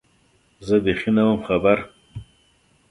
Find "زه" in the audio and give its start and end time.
0.67-0.75